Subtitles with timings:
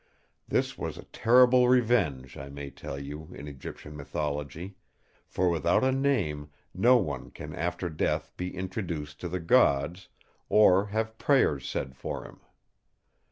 [0.47, 4.73] This was a terrible revenge, I may tell you, in Egyptian mythology;
[5.27, 10.09] for without a name no one can after death be introduced to the Gods,
[10.49, 12.39] or have prayers said for him.